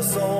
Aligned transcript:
Us, 0.00 0.39